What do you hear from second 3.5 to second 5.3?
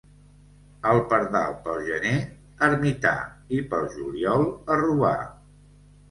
i pel juliol, a robar.